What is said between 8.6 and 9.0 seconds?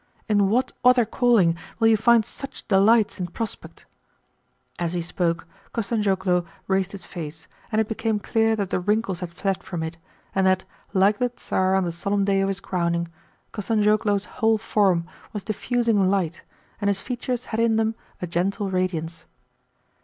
the